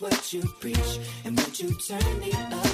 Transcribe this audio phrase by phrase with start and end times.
[0.00, 0.98] what you preach?
[1.24, 2.67] And would you turn the other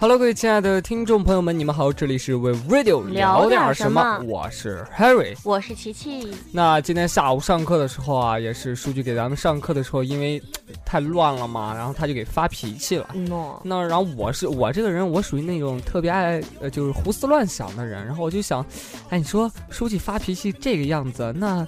[0.00, 5.36] Hello，各位亲爱的听众朋友们，你们好，这里是 We Radio 聊点点什么我是 Harry。
[5.42, 10.40] 我是琪琪，那今天下午上课的时候啊，也是书记给咱们上课的时候，因为
[10.84, 13.08] 太乱了嘛，然后他就给发脾气了。
[13.12, 18.64] 喏，那然后我是我这个人，我属于那种特别爱呃就是胡思乱想的人，然后我就想，
[19.08, 21.66] 哎，你说书记发脾气这个样子，那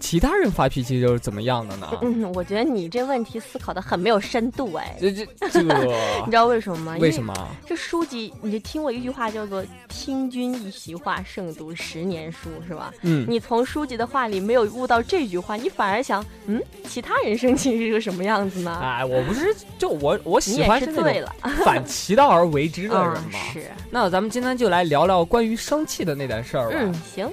[0.00, 1.88] 其他人发脾气又是怎么样的呢？
[2.02, 5.60] 嗯，我觉得你这问题思考的很没有深度哎，这这这
[6.24, 6.96] 你知道为什么吗？
[6.98, 7.22] 为什？
[7.22, 7.34] 么？
[7.66, 12.92] 这书籍，你就听过一句话叫做“听君一席话，胜读十年书”，是吧？
[13.02, 18.80] 嗯，你从书籍的话里没有悟到这句话，你反而想，嗯，其他人生气是个什么样子呢？
[18.82, 23.38] 哎，我不是就我我喜欢是对了， 反其道而为之的人嗯，嘛。
[23.52, 26.76] 是，那咱们今天就来聊聊关于生气的那点事儿吧。
[26.78, 27.30] 嗯，行，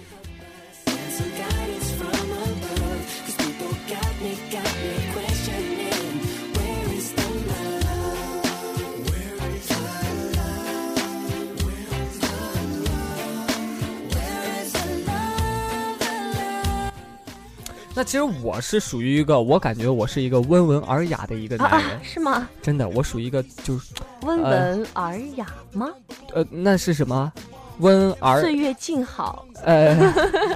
[17.98, 22.48] 那其实我是属于一个，我感觉我是一个温文尔雅的一个啊男人，啊，是吗？
[22.62, 23.88] 真的，我属于一个就是
[24.22, 25.90] 温文尔雅吗？
[26.36, 27.34] 呃，那是什么？
[27.80, 29.96] 温而岁月静好，呃，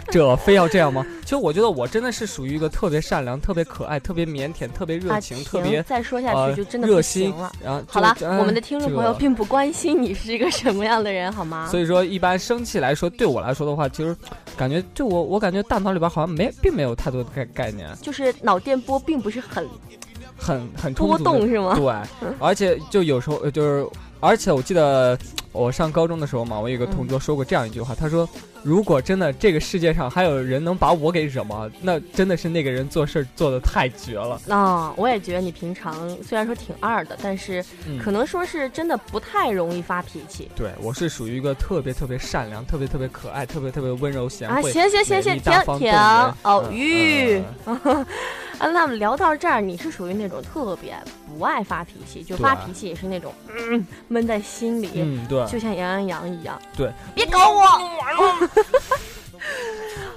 [0.10, 1.06] 这非要这样吗？
[1.24, 7.34] 其实我觉得我真的是属于一个特别善良、特别可爱、特别腼腆、特别热啊，情、停特别再说下呃去就真的不热心
[7.64, 11.68] 然后好了，就我们的听众朋友并不关心你是一个什么样的人，好吗？
[11.70, 14.16] 所以说，一般生气来说，对我来说的话，其实
[14.58, 19.68] 感觉就我我感觉大脑里边好像没并没有太多的概概念，就是脑电波并不是很
[20.38, 21.76] 很很充波动，是吗？
[21.76, 23.88] 对， 而且就有时候呃就是，
[24.22, 25.18] 而且我记得
[25.52, 28.28] 我上高中的时候嘛，我有个同桌说过这样一句话，他说
[28.64, 34.40] ：“如果真的这个世界上还有人能把我给惹毛，那真的是那个人做事做的太绝了。
[34.48, 40.50] 啊、我也觉得你平常虽然说挺二的，但是嗯”可能说是真的不太容易发脾气。
[40.56, 44.72] 对我是属于一个特别特别善良、特别特别可爱、特别特别温柔贤啊，惠。
[44.72, 45.96] 行行行美行，停停动人
[46.44, 48.06] 哦，嗯嗯
[48.62, 50.96] 啊，那么聊到这儿，你是属于那种特别
[51.28, 56.62] 不爱发脾气，就发脾气也是那种嗯闷在心里，嗯，对，就像杨阳洋一样。
[56.78, 57.64] 对，别搞我！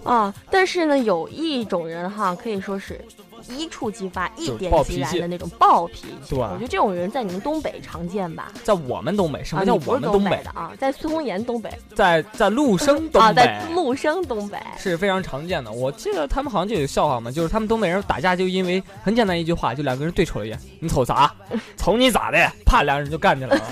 [0.05, 3.03] 啊，但是呢，有一种人哈，可以说是
[3.49, 6.31] 一触即发、一点即燃的那种暴脾气。
[6.31, 8.53] 对我觉得这种人在你们东北常见吧？
[8.63, 10.43] 在我们东北，什么啊，叫我们东北？
[10.43, 10.73] 的啊？
[10.79, 13.43] 在苏红岩东北在在陆生 东啊，北。
[13.43, 14.59] 在陆生东北。
[14.79, 15.71] 是非常常见的。
[15.71, 21.33] 我记得他们好像就有笑话嘛，就是他们东北人打架就因为很简单一句话，就两个人对瞅了一眼，你瞅啥？
[21.77, 22.39] 瞅你咋的？
[22.65, 23.65] 啪，两人就干起来了。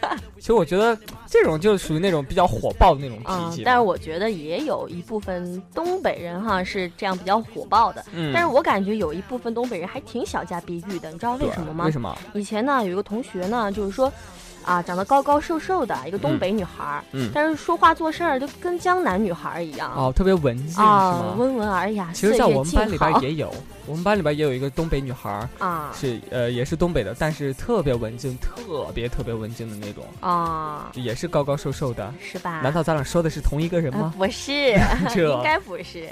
[0.40, 0.96] 其实我觉得
[1.30, 11.84] 这种就是属于那种比较火爆的那种脾嗯气吧。，但是我觉得也有一部分东北人哈是这样比较火爆的，嗯，但是我感觉有一部分东北人还挺小家碧玉的，你知道为什么吗？
[11.84, 12.18] 为什么？
[12.34, 14.12] 以前呢，有一个同学呢，就是说，
[14.64, 20.84] 啊，长得高高瘦瘦的一个东北女孩儿，嗯但是说话做事儿就跟江南女孩儿一样，哦，特别文静？
[21.38, 23.54] 温文尔雅，其实，在我们班里边也有，
[23.86, 32.12] 我们班里边也有一个东北女孩儿，啊是呃也是东北的，但是特别文静，特别特别文静的那种，啊，也是高高瘦瘦的。
[32.20, 32.60] 是吧？
[32.60, 34.14] 难道咱俩说的是同一个人呃吗？
[34.16, 34.74] 不是，
[35.14, 36.08] 这应该不是。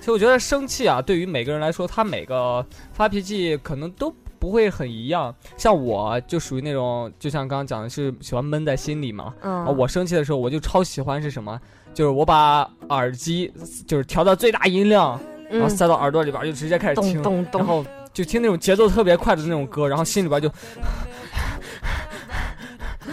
[0.00, 5.34] 其实我觉得生气啊，对于每个人来说，他每个发脾气可能都不会很一样。
[5.56, 9.26] 像我就属于那种，就像刚刚讲的是喜欢闷在心里嘛。
[9.40, 11.60] 啊，嗯，我生气的时候，我就超喜欢是什么？
[11.94, 13.52] 就是我把耳机
[13.86, 20.50] 就是调到最大音量，然后嗯，塞到耳朵里边，就直接开始咚听，然后就听那种节奏特别快的那种歌，然后心里边就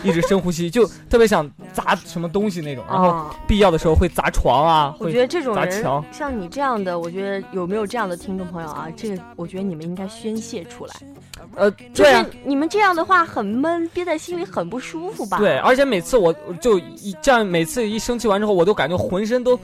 [0.04, 3.36] 一直深呼吸，就特别想砸什么东西那种，然后啊。
[3.48, 8.88] 必要的时候会砸床啊，我觉得这种人砸墙像你这样的，我觉得有没有这样的听众朋友啊？
[8.96, 10.94] 这个我觉得你们应该宣泄出来。
[11.56, 15.40] 呃，就对啊是，你们这样的话很闷，憋在心里很不舒服吧？
[15.40, 19.60] 对，而且每次我我就一这样，每次一生气完之后，我都感觉浑身都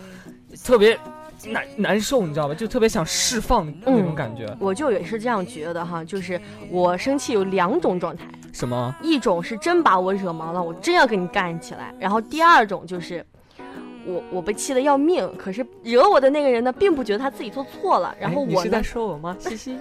[0.63, 0.97] 特别
[1.45, 2.55] 难难受，你知道吧？
[2.55, 4.55] 就特别想释放那种嗯感觉。
[4.59, 6.41] 我就也是这样觉得哈，就是
[6.71, 8.23] 我生气有两种状态，
[8.55, 8.95] 什么？
[9.01, 13.25] 一种是真把我惹毛了，我真要跟你干起来；然后第二种就是。
[14.07, 19.35] 我我被气得要命，可是惹我的那个人呢，并不觉得他自己做错了，然后我呢哎你是在，说我吗？
[19.41, 19.79] 嘻嘻，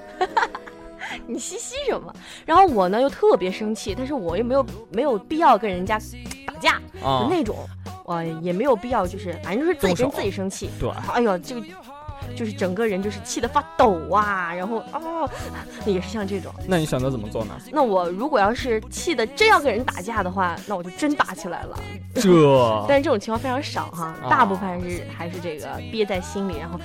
[1.29, 2.11] 你嘻嘻什么？
[2.47, 5.99] 然后我呢又特别生气，但是我又没有没有必要跟人家
[6.47, 6.81] 打架
[7.29, 7.55] 那种，
[8.07, 10.71] 呃，也没有必要就是反正就是自己跟自己生气。
[10.81, 11.61] 对，哎呦，这个
[12.35, 15.29] 就是整个人就是气得发抖啊，然后哦，
[15.85, 16.53] 也是像这种。
[16.67, 17.55] 那你选择怎么做呢？
[17.73, 21.79] 那我如果要是气得真要跟人打架的话，那我就真打起来了。
[22.15, 22.31] 这
[22.89, 26.79] 但是这种情况非常少哈，啊大部分是还是这个憋在心里，然后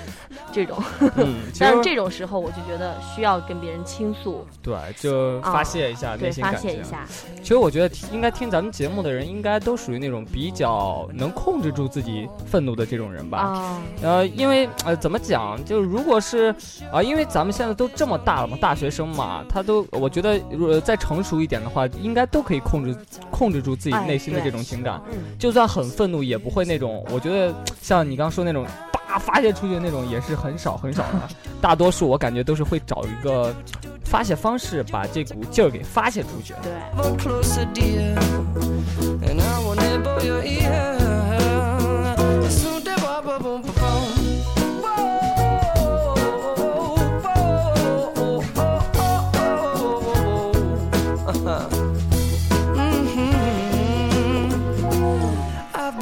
[0.51, 0.81] 这种。
[1.17, 6.55] 嗯， 但是这种时候，我就觉得需要跟别人倾诉，对，就发泄一下内对，发。
[6.55, 7.05] 泄一下。
[7.41, 13.37] 其实我觉得应该听咱们节目的人，应该都属于那种比较能控制住自己愤怒的这种人吧。
[13.37, 15.63] 啊，呃，因为呃，怎么讲？
[15.63, 16.53] 就如果是
[16.91, 22.97] 啊、因为咱们现在都这么大了嘛，大学生嘛，他都我觉得，如果再成熟一点的话，应该都可以控制
[23.29, 25.01] 控制住自己哎内心的这种情感。
[25.11, 31.19] 嗯，就算很愤怒，也不会那种，我觉得像你刚刚说那种叭发泄出去的那种，也是很少很少的。
[31.61, 33.53] 大多数我感觉都是会找一个
[34.05, 36.53] 发泄方式，把这股劲儿给发泄出去。
[36.63, 36.71] 对。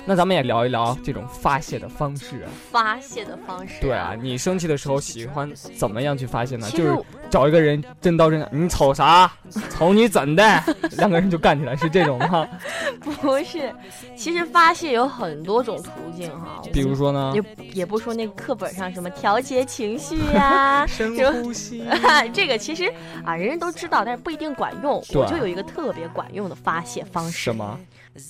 [0.07, 2.48] 那咱们也聊一聊这种发泄的方式啊。
[2.71, 3.74] 发泄的方式。
[3.81, 6.69] 对啊，，你生气的时候喜欢怎么样去发泄呢？
[6.71, 6.98] 就是
[7.30, 9.30] 找一个人真刀真枪，你瞅啥？
[9.69, 10.63] 瞅你怎的？
[10.98, 12.48] 两个人就干起来，是这种吗？
[13.01, 13.74] 不是，
[14.15, 16.62] 其实发泄有很多种途径哈。
[16.71, 17.33] 比如说呢？
[17.36, 21.83] 也也不说那个课本上什么调节情绪呀、 深呼吸。
[22.33, 22.86] 这个其实
[23.25, 25.04] 啊，人人都知道，但是不一定管用。
[25.13, 27.77] 我就有一个特别管用的发泄方式什，么？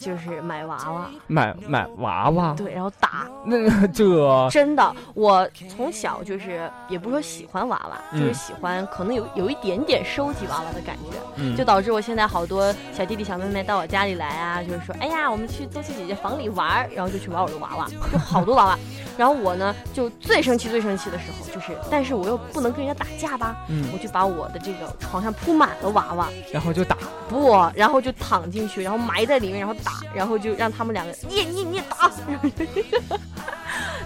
[0.01, 2.53] 就是买娃娃，买买娃娃？
[2.53, 3.27] 对，然后打。
[3.45, 18.77] 那这真的，我从小就是也不是说喜欢娃娃，嗯就是喜欢，可能有有一点点收集娃娃的感觉，嗯就导致我现在好多小弟弟小妹妹到我家里来啊，就是说，哎呀，我们去周琪姐姐房里玩，然后就去玩我的娃娃，就好多娃娃。
[19.17, 26.97] 然后我呢，就最生气最生气的时候，就是，但是我又不能跟人家打架吧，嗯我就把我的这个床上铺满了娃娃，然后就打。
[27.29, 32.21] 不，然后就躺进去，然后埋在里面，然后打，然后就让他们两个你你你打死。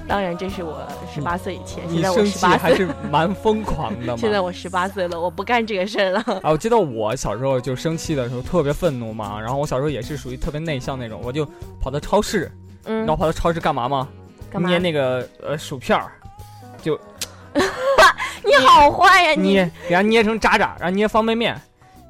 [0.07, 4.17] 当然，这是我十八岁以前，现在我十八还是蛮疯狂的嘛。
[4.19, 6.19] 现在我十八岁了，我不干这个事儿了。
[6.41, 11.47] 啊，我记得我小时候就生气的时候特别愤怒嘛，然后我小时候也是属于特别内向那种，我就
[11.79, 12.51] 跑到超市，
[12.85, 14.07] 嗯然后，跑到超市干嘛吗？
[14.51, 14.67] 干嘛？
[14.67, 16.11] 捏那个呃薯片儿，
[16.81, 16.99] 就
[18.43, 21.55] 你好坏呀，你捏给它捏成渣渣，然后捏方便面，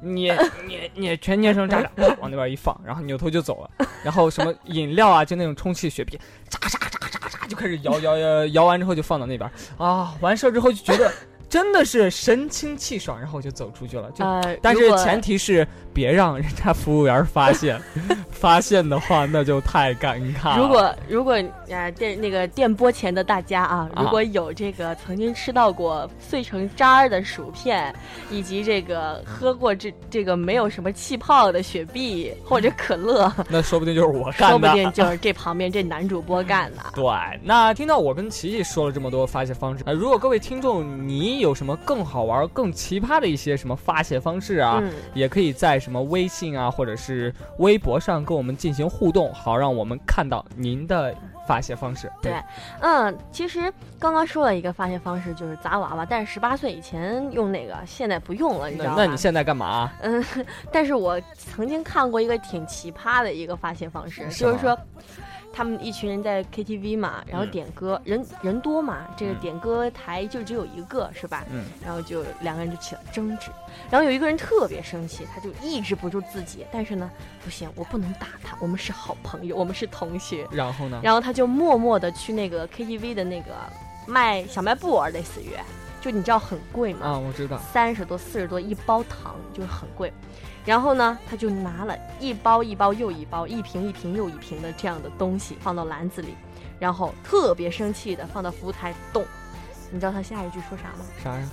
[0.14, 1.90] 捏捏捏全捏成渣渣，
[2.20, 3.86] 往那边一放，然后扭头就走了。
[4.02, 6.18] 然后什么饮料啊，就那种充气雪碧，
[6.48, 11.12] 渣渣渣渣渣就开始摇摇摇摇完之后就放到那边啊，完事儿之后就觉得
[11.52, 14.10] 真的是神清气爽，然后我就走出去了。
[14.12, 17.78] 就呃，但是前提是别让人家服务员发现，
[18.32, 20.58] 发现的话那就太尴尬了。
[20.58, 21.34] 如果如果
[21.68, 27.94] 呃电那个电波前的大家啊，啊如果有这个曾经吃到过碎成渣儿的薯片，
[28.30, 36.78] 以及这个喝过这这个没有什么气泡的雪碧或者可乐， 那说不定就是我干的，说不定就是这旁边这男主播干的。
[36.94, 37.04] 对，
[37.44, 51.14] 那听到我跟琪琪说了这么多发泄方式，呃，如果各位听众你有什么更好玩、更奇葩的一些什么发泄方式啊，嗯，也可以在什么微信啊或者是微博上跟我们进行互动，好让我们看到您的
[51.46, 52.10] 发泄方式。
[52.22, 52.32] 对
[52.80, 58.94] 嗯，其实刚刚说了一个发泄方式就是砸娃娃，但是十八岁以前用那个，现在不用了，你知道吗？
[58.96, 59.92] 那那你现在干嘛？
[60.00, 60.24] 嗯，
[60.72, 64.78] 但是我曾经看过一个挺奇葩的一个发泄方式，是就是说，
[65.52, 67.50] 他们一群人在 KTV 嘛，然后嗯。
[67.50, 69.40] 点歌，人人多嘛，这个嗯。
[69.40, 71.44] 点歌台就只有一个，是吧？
[71.50, 73.50] 嗯，然后就两个人就起了争执，
[73.90, 77.10] 然后有一个人特别生气，他就抑制不住自己，但是呢，
[77.44, 81.00] 不行，我不能打他，我们是好朋友，我们是同学，然后呢？
[81.02, 83.54] 然后他就默默的去那个 KTV 的那个
[84.06, 85.50] 卖小卖部，类似于，
[86.02, 87.56] 就你知道很贵嘛，啊，我知道。
[87.72, 90.12] 三十多、四十多一包糖，就是很贵。
[90.64, 96.34] 然后呢，他就拿了一包一包又一包，一瓶一瓶又一瓶的这样的东西放到篮子里，
[96.78, 99.24] 然后特别生气的放到服务台动。
[99.90, 101.04] 你知道他下一句说啥吗？
[101.22, 101.48] 啥呀？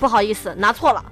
[0.00, 1.04] 不好意思，拿错了，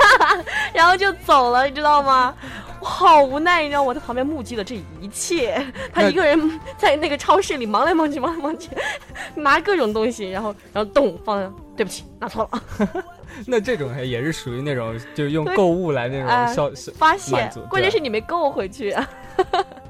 [0.74, 2.34] 然后就走了，你知道吗？
[2.82, 8.70] 我好无奈，你知道我在旁边目击了这一切，他一个人在那个超市里忙来忙去，忙来忙去，
[9.40, 11.40] 拿各种东西，然后然后动放，
[11.76, 12.62] 对不起，拿错了。
[13.46, 18.92] 那这种也是属于那种，就是用购物来那哎种消消发泄，关键是你没购回去。
[18.92, 19.06] If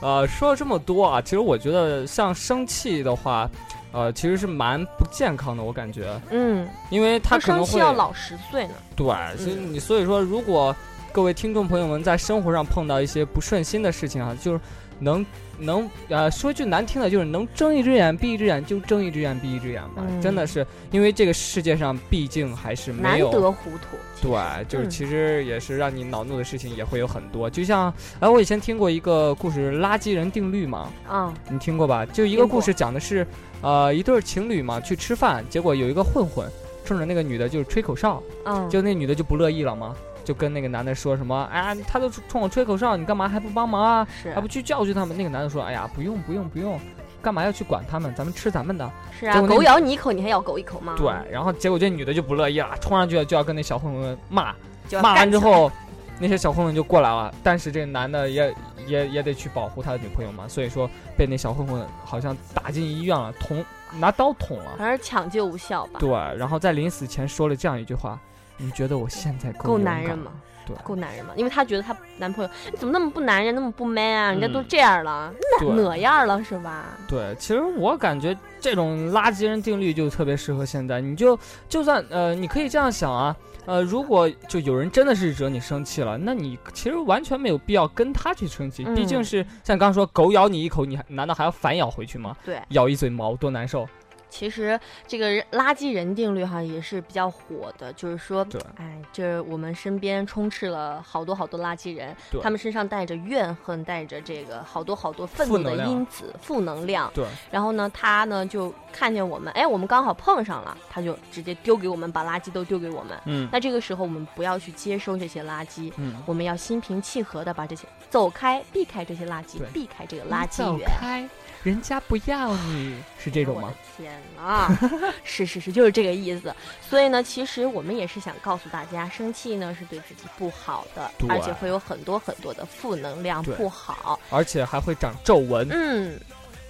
[0.00, 3.48] 呃，说了这么多啊，其实我觉得像生气的话，
[3.92, 8.74] 呃，其实是蛮不健康的，我感觉，嗯，因为他可能会要老十岁呢。
[8.96, 10.74] 对，所以你所以说，如果
[11.12, 14.60] 各位听众朋友们在生活上碰到一些不顺心的事情啊，就是
[15.00, 15.26] 能
[15.58, 20.04] 能呃说句难听的，就是能睁一只眼闭一只眼，就睁一只眼闭一只眼吧。
[20.08, 23.96] 嗯真的是，因为这个世界上毕竟还是没有得糊涂。
[24.22, 32.04] 对，就是嗯其实也是让你恼怒的事情也会有很多，就像哎，我以前听过一个故事《垃圾人定律》嘛，啊，你听过吧？
[32.04, 33.26] 就一个故事讲的是，
[33.62, 36.46] 呃，一对儿情侣嘛去吃饭，结果有一个混混
[36.84, 44.06] 冲着那个女的就是吹口哨，嗯，就那女的就不乐意了嘛，就跟那个男的说什么，哎呀，他都冲我吹口哨，你干嘛还不帮忙啊？
[44.22, 45.16] 是还不去教训他们？
[45.16, 46.78] 那个男的说，哎呀，不用不用不用，
[47.22, 48.14] 干嘛要去管他们？
[48.14, 48.90] 咱们吃咱们的。
[49.18, 50.94] 是啊，狗咬你一口，你还咬狗一口吗？
[50.96, 54.54] 对，，然后结果这女的就不乐意了，冲上去就要跟那小混混骂。
[55.00, 55.70] 骂完之后，
[56.18, 58.52] 那些小混混就过来了，但是这个男的也
[58.86, 63.64] 也也得去保护他的女朋友嘛，所以说被那小混混好像打进医院了，捅
[63.98, 64.72] 拿刀捅了。
[64.78, 66.00] 反正抢救无效吧？
[66.00, 68.18] 对，然后在临死前说了这样一句话
[68.60, 70.30] ：“你觉得我现在够男人吗？
[70.66, 71.32] 对够男人吗？
[71.36, 74.30] 因为她觉得她男朋友你怎么那么不男人，那么不 man 啊？
[74.30, 75.32] 人家都嗯这样了，
[75.74, 76.84] 哪样了是吧？
[77.08, 81.00] 对，其实我感觉这种垃圾人定律就特别适合现在。
[81.00, 81.38] 你就
[81.68, 92.36] 就算呃，你可以这样想啊，呃，如果就有人真的是惹你生气了，那你其实完全没有必要跟他去生气，毕竟嗯是像刚刚说狗咬你一口，你还难道还要反咬回去吗？
[92.44, 93.88] 对，咬一嘴毛多难受。
[94.30, 107.10] 其实这个垃圾人定律哈也是比较火的，就是说对，哎，这我们身边充斥了好多好多垃圾人，他们身上带着怨恨，带着这个好多好多愤怒的因子、负能量。
[107.12, 113.18] 对，然后呢，他呢就看见我们，哎，我们刚好碰上了，他就直接丢给我们，把垃圾都丢给我们。
[113.26, 120.78] 嗯那这个时候我们不要去接收这些垃圾，嗯，我们要心平气和的把这些走开，避开这些垃圾，避开这个垃圾走。
[120.86, 121.28] 开，
[121.62, 123.72] 人家不要你，是这种吗？
[123.96, 124.68] 天呐，
[125.24, 126.54] 是是是，就是这个意思。
[126.80, 134.18] 所以呢，其实我们也是想告诉大家，生气呢是对自己不好的，而且会有很多很多的负能量，不好。
[134.30, 136.18] 而且还会长皱纹，嗯，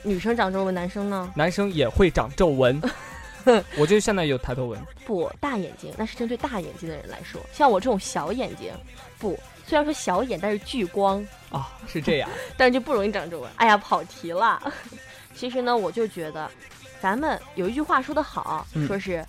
[0.02, 2.80] 女生长皱纹，男生呢男生也会长皱纹。
[3.78, 7.40] 我就现在有抬头纹，不大眼睛，那是针对大眼睛的人来说。
[7.52, 8.70] 像我这种小眼睛，
[9.18, 12.28] 不，虽然说小眼，但是聚光，啊，是这样。
[12.58, 13.50] 但是就不容易长皱纹。
[13.56, 14.62] 哎呀，跑题了。
[15.34, 16.50] 其实呢，我就觉得，
[17.00, 19.24] 咱们有一句话说得好，嗯说是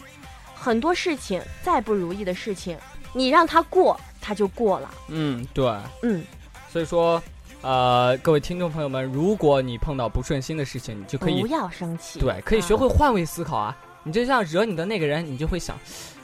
[0.54, 2.78] 很多事情再不如意的事情，
[3.14, 4.94] 你让它过，它就过了。
[5.08, 5.74] 嗯，对。
[6.04, 6.24] 嗯，
[6.70, 7.22] 所以说，
[7.62, 12.20] 呃，各位听众朋友们，如果你碰到不顺心的事情，你就可以不要生气。
[12.20, 13.76] 对，可以学啊会换位思考啊。
[14.04, 15.78] 你就像惹你的那个人，你就会想，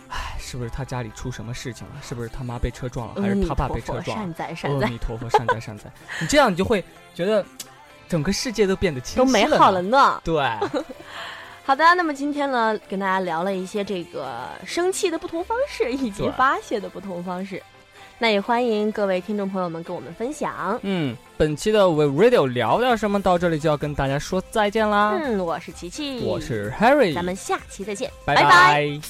[0.10, 1.94] 唉，是不是他家里出什么事情了？
[2.01, 4.34] 是不是他妈被车撞了，还是他爸被车撞了善？
[4.34, 5.84] 哉善哉，阿弥陀佛，善哉善哉。
[6.20, 7.46] 你这样，你就会觉得
[8.08, 9.82] 整个世界都变得清晰都美好了。
[9.82, 10.20] 呢。
[10.24, 10.36] 对，
[11.67, 17.62] 好的，那么今天呢，跟大家聊了一些这个生气的不同方式，以及发泄的不同方式。
[18.17, 20.79] 那也欢迎各位听众朋友们跟我们分享。
[20.83, 25.19] 嗯，本期的 We Radio 聊点什么到这里就要跟大家说再见啦。
[25.21, 29.01] 嗯，我是琪琪，我是 Harry，咱们下期再见，拜拜拜拜